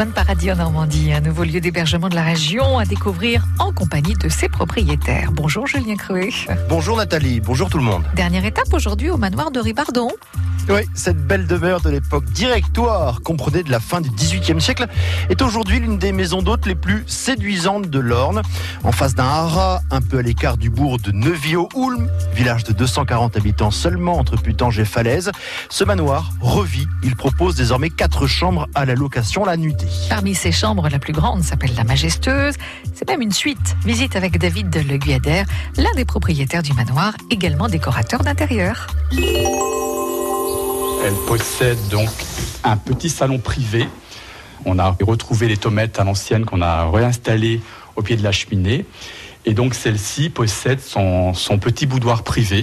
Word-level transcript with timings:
coin 0.00 0.06
de 0.06 0.12
paradis 0.12 0.50
en 0.50 0.56
Normandie, 0.56 1.12
un 1.12 1.20
nouveau 1.20 1.44
lieu 1.44 1.60
d'hébergement 1.60 2.08
de 2.08 2.14
la 2.14 2.22
région 2.22 2.78
à 2.78 2.86
découvrir 2.86 3.44
en 3.58 3.70
compagnie 3.70 4.14
de 4.14 4.30
ses 4.30 4.48
propriétaires. 4.48 5.30
Bonjour 5.30 5.66
Julien 5.66 5.94
Cruet. 5.94 6.30
Bonjour 6.70 6.96
Nathalie, 6.96 7.38
bonjour 7.40 7.68
tout 7.68 7.76
le 7.76 7.84
monde. 7.84 8.02
Dernière 8.16 8.46
étape 8.46 8.72
aujourd'hui 8.72 9.10
au 9.10 9.18
manoir 9.18 9.50
de 9.50 9.60
Ribardon. 9.60 10.08
Oui, 10.68 10.82
cette 10.94 11.26
belle 11.26 11.46
demeure 11.46 11.80
de 11.80 11.90
l'époque 11.90 12.24
directoire, 12.26 13.22
comprenée 13.22 13.62
de 13.62 13.70
la 13.70 13.80
fin 13.80 14.00
du 14.00 14.10
XVIIIe 14.10 14.60
siècle, 14.60 14.86
est 15.28 15.42
aujourd'hui 15.42 15.80
l'une 15.80 15.98
des 15.98 16.12
maisons 16.12 16.42
d'hôtes 16.42 16.66
les 16.66 16.74
plus 16.74 17.02
séduisantes 17.06 17.88
de 17.90 17.98
l'Orne. 17.98 18.42
En 18.84 18.92
face 18.92 19.14
d'un 19.14 19.24
haras, 19.24 19.80
un 19.90 20.00
peu 20.00 20.18
à 20.18 20.22
l'écart 20.22 20.56
du 20.56 20.70
bourg 20.70 20.98
de 20.98 21.10
Neuville-Ulm, 21.10 22.08
village 22.34 22.64
de 22.64 22.72
240 22.72 23.36
habitants 23.36 23.70
seulement 23.70 24.18
entre 24.18 24.36
Putange 24.36 24.78
et 24.78 24.84
Falaise, 24.84 25.32
ce 25.68 25.82
manoir 25.82 26.30
revit. 26.40 26.86
Il 27.02 27.16
propose 27.16 27.56
désormais 27.56 27.90
quatre 27.90 28.26
chambres 28.26 28.68
à 28.74 28.84
la 28.84 28.94
location 28.94 29.44
la 29.44 29.56
nuitée. 29.56 29.88
Parmi 30.08 30.34
ces 30.34 30.52
chambres, 30.52 30.88
la 30.88 30.98
plus 30.98 31.12
grande 31.12 31.42
s'appelle 31.42 31.74
la 31.76 31.84
Majestueuse. 31.84 32.54
C'est 32.94 33.08
même 33.08 33.22
une 33.22 33.32
suite. 33.32 33.76
Visite 33.84 34.14
avec 34.14 34.38
David 34.38 34.70
de 34.70 34.80
Le 34.80 34.98
Guyader, 34.98 35.42
l'un 35.76 35.92
des 35.96 36.04
propriétaires 36.04 36.62
du 36.62 36.72
manoir, 36.74 37.14
également 37.30 37.68
décorateur 37.68 38.22
d'intérieur. 38.22 38.86
Elle 41.02 41.14
possède 41.26 41.78
donc 41.88 42.10
un 42.62 42.76
petit 42.76 43.08
salon 43.08 43.38
privé. 43.38 43.88
On 44.66 44.78
a 44.78 44.90
retrouvé 45.00 45.48
les 45.48 45.56
tomates 45.56 45.98
à 45.98 46.04
l'ancienne 46.04 46.44
qu'on 46.44 46.60
a 46.60 46.90
réinstallées 46.90 47.62
au 47.96 48.02
pied 48.02 48.16
de 48.16 48.22
la 48.22 48.32
cheminée. 48.32 48.84
Et 49.46 49.54
donc 49.54 49.74
celle-ci 49.74 50.28
possède 50.28 50.80
son, 50.80 51.32
son, 51.32 51.58
petit 51.58 51.86
boudoir 51.86 52.22
privé. 52.22 52.62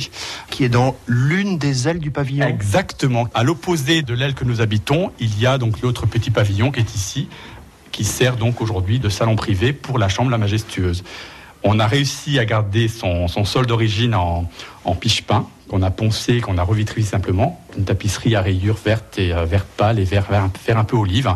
Qui 0.51 0.63
est 0.63 0.69
dans 0.69 0.95
l'une 1.07 1.57
des 1.57 1.87
ailes 1.87 1.99
du 1.99 2.11
pavillon 2.11 2.47
Exactement. 2.47 3.27
À 3.33 3.43
l'opposé 3.43 4.03
de 4.03 4.13
l'aile 4.13 4.35
que 4.35 4.45
nous 4.45 4.61
habitons, 4.61 5.11
il 5.19 5.39
y 5.39 5.47
a 5.47 5.57
donc 5.57 5.81
l'autre 5.81 6.05
petit 6.05 6.29
pavillon 6.29 6.71
qui 6.71 6.81
est 6.81 6.95
ici, 6.95 7.29
qui 7.91 8.03
sert 8.03 8.37
donc 8.37 8.61
aujourd'hui 8.61 8.99
de 8.99 9.09
salon 9.09 9.35
privé 9.35 9.73
pour 9.73 9.97
la 9.97 10.09
chambre 10.09 10.29
La 10.29 10.37
Majestueuse. 10.37 11.03
On 11.63 11.79
a 11.79 11.87
réussi 11.87 12.39
à 12.39 12.45
garder 12.45 12.87
son, 12.87 13.27
son 13.27 13.45
sol 13.45 13.65
d'origine 13.65 14.15
en, 14.15 14.49
en 14.85 14.95
piche-pain 14.95 15.47
qu'on 15.67 15.81
a 15.81 15.91
poncé, 15.91 16.41
qu'on 16.41 16.57
a 16.57 16.63
revitré 16.63 17.01
simplement. 17.01 17.61
Une 17.77 17.83
tapisserie 17.83 18.35
à 18.35 18.41
rayures 18.41 18.77
vertes 18.83 19.19
et 19.19 19.33
euh, 19.33 19.45
vert 19.45 19.65
pâle 19.65 19.99
et 19.99 20.03
vert, 20.03 20.25
vert, 20.29 20.49
vert, 20.65 20.77
un 20.77 20.83
peu 20.83 20.95
olive. 20.95 21.29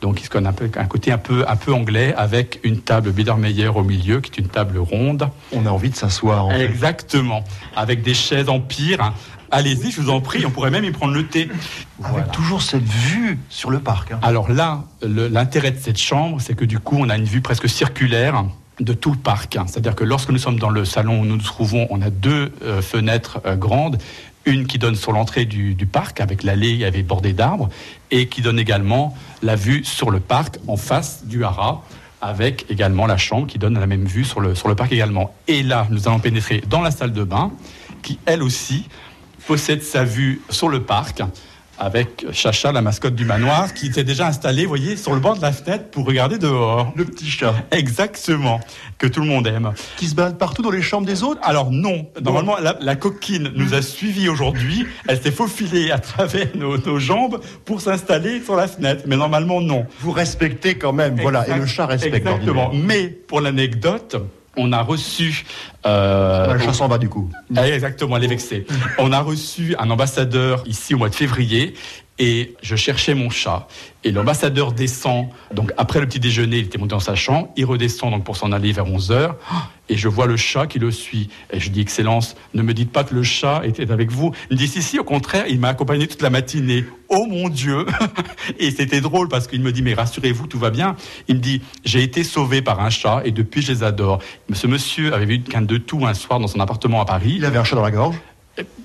Donc, 0.00 0.22
il 0.22 0.44
a 0.44 0.48
un, 0.48 0.52
peu, 0.52 0.70
un 0.76 0.84
côté 0.84 1.10
un 1.10 1.18
peu, 1.18 1.44
un 1.48 1.56
peu 1.56 1.72
anglais 1.72 2.14
avec 2.16 2.60
une 2.62 2.80
table 2.80 3.10
Biedermeier 3.12 3.68
au 3.68 3.82
milieu, 3.82 4.20
qui 4.20 4.30
est 4.30 4.42
une 4.42 4.48
table 4.48 4.78
ronde. 4.78 5.28
On 5.52 5.66
a 5.66 5.70
envie 5.70 5.90
de 5.90 5.96
s'asseoir. 5.96 6.46
En 6.46 6.50
Exactement. 6.50 7.42
Fait. 7.42 7.80
Avec 7.80 8.02
des 8.02 8.14
chaises 8.14 8.48
en 8.48 8.60
pire. 8.60 9.12
Allez-y, 9.50 9.90
je 9.90 10.02
vous 10.02 10.10
en 10.10 10.20
prie, 10.20 10.44
on 10.44 10.50
pourrait 10.50 10.70
même 10.70 10.84
y 10.84 10.90
prendre 10.90 11.14
le 11.14 11.26
thé. 11.26 11.44
Avec 11.44 11.54
voilà. 11.98 12.26
toujours 12.26 12.60
cette 12.60 12.86
vue 12.86 13.38
sur 13.48 13.70
le 13.70 13.78
parc. 13.80 14.12
Hein. 14.12 14.20
Alors 14.20 14.52
là, 14.52 14.84
l'intérêt 15.02 15.70
de 15.70 15.78
cette 15.78 15.96
chambre, 15.96 16.38
c'est 16.38 16.54
que 16.54 16.66
du 16.66 16.78
coup, 16.78 16.96
on 16.98 17.08
a 17.08 17.16
une 17.16 17.24
vue 17.24 17.40
presque 17.40 17.66
circulaire 17.66 18.44
de 18.80 18.92
tout 18.92 19.10
le 19.10 19.18
parc. 19.18 19.58
C'est-à-dire 19.66 19.94
que 19.94 20.04
lorsque 20.04 20.30
nous 20.30 20.38
sommes 20.38 20.58
dans 20.58 20.70
le 20.70 20.84
salon 20.84 21.20
où 21.20 21.24
nous 21.24 21.36
nous 21.36 21.42
trouvons, 21.42 21.86
on 21.90 22.00
a 22.02 22.10
deux 22.10 22.52
euh, 22.62 22.82
fenêtres 22.82 23.40
euh, 23.46 23.56
grandes, 23.56 23.98
une 24.44 24.66
qui 24.66 24.78
donne 24.78 24.94
sur 24.94 25.12
l'entrée 25.12 25.44
du, 25.44 25.74
du, 25.74 25.86
parc 25.86 26.20
avec 26.20 26.42
l'allée 26.42 26.84
avec 26.84 27.06
bordée 27.06 27.32
d'arbres, 27.32 27.68
et 28.10 28.28
qui 28.28 28.40
donne 28.40 28.58
également 28.58 29.16
la 29.42 29.56
vue 29.56 29.84
sur 29.84 30.10
le 30.10 30.20
parc 30.20 30.58
en 30.66 30.76
face 30.76 31.26
du 31.26 31.44
haras, 31.44 31.82
avec 32.20 32.66
également 32.70 33.06
la 33.06 33.16
chambre 33.16 33.46
qui 33.46 33.58
donne 33.58 33.78
la 33.78 33.86
même 33.86 34.06
vue 34.06 34.24
sur 34.24 34.40
le, 34.40 34.54
sur 34.54 34.68
le 34.68 34.74
parc 34.74 34.92
également. 34.92 35.34
Et 35.46 35.62
là, 35.62 35.86
nous 35.90 36.08
allons 36.08 36.18
pénétrer 36.18 36.62
dans 36.68 36.80
la 36.80 36.90
salle 36.90 37.12
de 37.12 37.24
bain, 37.24 37.52
qui 38.02 38.18
elle 38.26 38.42
aussi 38.42 38.88
possède 39.46 39.82
sa 39.82 40.04
vue 40.04 40.40
sur 40.50 40.68
le 40.68 40.82
parc 40.82 41.22
avec 41.78 42.26
Chacha, 42.32 42.72
la 42.72 42.82
mascotte 42.82 43.14
du 43.14 43.24
manoir, 43.24 43.72
qui 43.74 43.86
était 43.86 44.04
déjà 44.04 44.26
installé, 44.26 44.62
vous 44.62 44.68
voyez, 44.68 44.96
sur 44.96 45.14
le 45.14 45.20
bord 45.20 45.36
de 45.36 45.42
la 45.42 45.52
fenêtre 45.52 45.90
pour 45.90 46.06
regarder 46.06 46.38
dehors. 46.38 46.92
Le 46.96 47.04
petit 47.04 47.30
chat. 47.30 47.54
Exactement, 47.70 48.60
que 48.98 49.06
tout 49.06 49.20
le 49.20 49.26
monde 49.26 49.46
aime. 49.46 49.72
Qui 49.96 50.08
se 50.08 50.14
balade 50.14 50.38
partout 50.38 50.62
dans 50.62 50.70
les 50.70 50.82
chambres 50.82 51.06
des 51.06 51.22
autres? 51.22 51.40
Alors 51.42 51.70
non, 51.70 52.06
normalement 52.20 52.56
la, 52.58 52.76
la, 52.80 52.96
coquine 52.96 53.52
nous 53.54 53.74
a 53.74 53.82
suivis 53.82 54.28
aujourd'hui, 54.28 54.86
elle 55.06 55.20
s'est 55.20 55.30
faufilée 55.30 55.90
à 55.90 55.98
travers 55.98 56.48
nos, 56.54 56.76
nos 56.78 56.98
jambes 56.98 57.40
pour 57.64 57.80
s'installer 57.80 58.42
sur 58.42 58.56
la 58.56 58.68
fenêtre, 58.68 59.04
mais 59.06 59.16
normalement 59.16 59.60
non. 59.60 59.86
Vous 60.00 60.12
respectez 60.12 60.76
quand 60.76 60.92
même, 60.92 61.12
exact, 61.12 61.22
voilà, 61.22 61.48
et 61.48 61.58
le 61.58 61.66
chat 61.66 61.86
respecte. 61.86 62.14
Exactement, 62.16 62.70
mais 62.74 63.08
pour 63.08 63.40
l'anecdote, 63.40 64.16
on 64.58 64.72
a 64.72 64.82
reçu. 64.82 65.44
Euh, 65.86 66.46
la 66.46 66.58
chasse 66.58 66.80
en 66.80 66.88
bas 66.88 66.98
du 66.98 67.08
coup. 67.08 67.30
Exactement, 67.56 68.16
elle 68.16 68.24
est 68.24 68.28
vexée. 68.28 68.66
on 68.98 69.12
a 69.12 69.20
reçu 69.20 69.74
un 69.78 69.88
ambassadeur 69.90 70.62
ici 70.66 70.94
au 70.94 70.98
mois 70.98 71.08
de 71.08 71.14
février 71.14 71.74
et 72.18 72.54
je 72.62 72.76
cherchais 72.76 73.14
mon 73.14 73.30
chat. 73.30 73.68
Et 74.04 74.12
l'ambassadeur 74.12 74.72
descend, 74.72 75.28
donc 75.52 75.72
après 75.76 76.00
le 76.00 76.06
petit 76.06 76.20
déjeuner, 76.20 76.58
il 76.58 76.66
était 76.66 76.78
monté 76.78 76.90
dans 76.90 77.00
sa 77.00 77.14
chambre, 77.14 77.48
il 77.56 77.64
redescend 77.64 78.10
donc 78.10 78.24
pour 78.24 78.36
s'en 78.36 78.52
aller 78.52 78.72
vers 78.72 78.86
11 78.86 79.10
heures, 79.10 79.36
et 79.88 79.96
je 79.96 80.08
vois 80.08 80.26
le 80.26 80.36
chat 80.36 80.66
qui 80.66 80.78
le 80.78 80.90
suit. 80.90 81.30
Et 81.52 81.60
je 81.60 81.70
dis, 81.70 81.80
Excellence, 81.80 82.36
ne 82.54 82.62
me 82.62 82.74
dites 82.74 82.92
pas 82.92 83.04
que 83.04 83.14
le 83.14 83.22
chat 83.22 83.62
était 83.64 83.90
avec 83.90 84.10
vous. 84.10 84.32
Il 84.50 84.56
dit, 84.56 84.68
si, 84.68 84.82
si, 84.82 84.98
au 84.98 85.04
contraire, 85.04 85.46
il 85.48 85.58
m'a 85.58 85.68
accompagné 85.68 86.06
toute 86.06 86.22
la 86.22 86.30
matinée. 86.30 86.84
Oh 87.08 87.26
mon 87.28 87.48
Dieu 87.48 87.86
Et 88.58 88.70
c'était 88.70 89.00
drôle 89.00 89.28
parce 89.28 89.46
qu'il 89.46 89.62
me 89.62 89.72
dit, 89.72 89.82
mais 89.82 89.94
rassurez-vous, 89.94 90.46
tout 90.46 90.58
va 90.58 90.70
bien. 90.70 90.94
Il 91.26 91.36
me 91.36 91.40
dit, 91.40 91.62
j'ai 91.84 92.02
été 92.02 92.22
sauvé 92.22 92.60
par 92.62 92.80
un 92.80 92.90
chat 92.90 93.22
et 93.24 93.30
depuis, 93.30 93.62
je 93.62 93.72
les 93.72 93.82
adore. 93.82 94.20
Ce 94.52 94.66
monsieur 94.66 95.14
avait 95.14 95.24
vu 95.24 95.34
une 95.36 95.44
quinte 95.44 95.66
de 95.66 95.78
tout 95.78 96.06
un 96.06 96.14
soir 96.14 96.38
dans 96.38 96.48
son 96.48 96.60
appartement 96.60 97.00
à 97.00 97.04
Paris. 97.04 97.34
Il 97.36 97.44
avait 97.44 97.58
un 97.58 97.64
chat 97.64 97.76
dans 97.76 97.82
la 97.82 97.90
gorge 97.90 98.16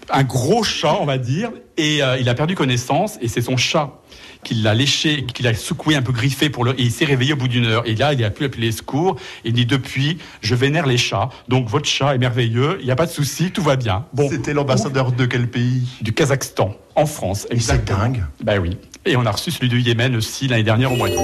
un 0.10 0.24
gros 0.24 0.64
chat, 0.64 0.98
on 1.00 1.06
va 1.06 1.18
dire, 1.18 1.52
et 1.78 2.04
euh, 2.04 2.18
il 2.18 2.30
a 2.30 2.36
perdu 2.36 2.56
connaissance, 2.56 3.18
et 3.22 3.28
c'est 3.28 3.42
son 3.42 3.58
chat 3.58 4.00
qui 4.44 4.56
l'a 4.56 4.74
léché, 4.74 5.26
qui 5.26 5.42
l'a 5.42 5.54
secoué 5.54 5.96
un 5.96 6.02
peu 6.02 6.12
griffé 6.12 6.50
pour 6.50 6.66
le, 6.66 6.80
et 6.80 6.84
il 6.84 6.92
s'est 6.92 7.06
réveillé 7.06 7.34
au 7.34 7.38
bout 7.38 7.48
d'une 7.48 7.66
heure. 7.66 7.84
Et 7.86 7.96
là, 7.96 8.14
il 8.14 8.24
a 8.24 8.30
pu 8.30 8.44
appeler 8.44 8.68
les 8.68 8.72
secours. 8.74 9.16
Et 9.46 9.50
il 9.50 9.54
dit 9.54 9.66
depuis, 9.66 10.18
je 10.42 10.54
vénère 10.54 10.86
les 10.86 10.98
chats. 10.98 11.30
Donc 11.48 11.70
votre 11.70 11.88
chat 11.88 12.16
est 12.16 12.18
merveilleux. 12.18 12.78
Il 12.82 12.86
n'y 12.86 12.92
a 12.92 12.96
pas 12.96 13.06
de 13.06 13.12
souci, 13.12 13.52
tout 13.52 13.64
va 13.64 13.78
bien. 13.78 14.06
Bon. 14.14 14.30
C'était 14.30 14.54
l'ambassadeur 14.54 15.12
de 15.14 15.26
quel 15.26 15.50
pays? 15.50 15.88
Du 16.02 16.14
Kazakhstan, 16.14 16.76
en 16.96 17.06
France. 17.06 17.48
C'est 17.58 17.86
dingue. 17.86 18.24
Ben 18.44 18.60
oui. 18.60 18.78
Et 19.06 19.16
on 19.16 19.26
a 19.26 19.32
reçu 19.32 19.52
celui 19.52 19.70
du 19.70 19.82
Yémen 19.82 20.16
aussi 20.16 20.48
l'année 20.48 20.64
dernière 20.64 20.92
au 20.92 20.96
mois 20.96 21.10
d'août. 21.10 21.20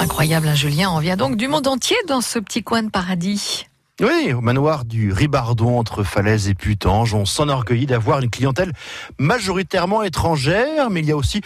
Incroyable, 0.00 0.48
hein, 0.48 0.54
Julien. 0.54 0.90
On 0.90 0.98
vient 0.98 1.16
donc 1.16 1.36
du 1.36 1.48
monde 1.48 1.66
entier 1.66 1.96
dans 2.08 2.20
ce 2.20 2.38
petit 2.38 2.62
coin 2.62 2.82
de 2.82 2.90
paradis. 2.90 3.66
Oui, 4.02 4.34
au 4.34 4.42
manoir 4.42 4.84
du 4.84 5.10
Ribardon 5.10 5.78
entre 5.78 6.04
Falaise 6.04 6.48
et 6.48 6.54
Putange, 6.54 7.14
on 7.14 7.24
s'enorgueillit 7.24 7.86
d'avoir 7.86 8.20
une 8.20 8.28
clientèle 8.28 8.72
majoritairement 9.18 10.02
étrangère, 10.02 10.90
mais 10.90 11.00
il 11.00 11.06
y 11.06 11.12
a 11.12 11.16
aussi 11.16 11.40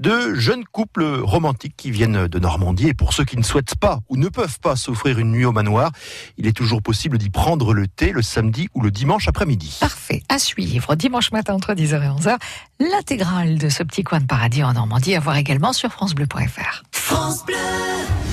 de 0.00 0.34
jeunes 0.34 0.64
couples 0.64 1.04
romantiques 1.22 1.76
qui 1.76 1.92
viennent 1.92 2.26
de 2.26 2.38
Normandie. 2.40 2.88
Et 2.88 2.94
pour 2.94 3.12
ceux 3.12 3.24
qui 3.24 3.36
ne 3.36 3.44
souhaitent 3.44 3.76
pas 3.76 4.00
ou 4.08 4.16
ne 4.16 4.28
peuvent 4.28 4.58
pas 4.58 4.74
s'offrir 4.74 5.20
une 5.20 5.30
nuit 5.30 5.44
au 5.44 5.52
manoir, 5.52 5.92
il 6.38 6.48
est 6.48 6.56
toujours 6.56 6.82
possible 6.82 7.18
d'y 7.18 7.30
prendre 7.30 7.72
le 7.72 7.86
thé 7.86 8.10
le 8.10 8.22
samedi 8.22 8.68
ou 8.74 8.80
le 8.80 8.90
dimanche 8.90 9.28
après-midi. 9.28 9.76
Parfait, 9.78 10.24
à 10.28 10.40
suivre 10.40 10.96
dimanche 10.96 11.30
matin 11.30 11.54
entre 11.54 11.72
10h 11.72 12.02
et 12.02 12.20
11h, 12.20 12.36
l'intégrale 12.80 13.58
de 13.58 13.68
ce 13.68 13.84
petit 13.84 14.02
coin 14.02 14.18
de 14.18 14.26
paradis 14.26 14.64
en 14.64 14.72
Normandie 14.72 15.14
à 15.14 15.20
voir 15.20 15.36
également 15.36 15.72
sur 15.72 15.92
francebleu.fr. 15.92 16.82
France 16.90 17.46
Bleu 17.46 17.54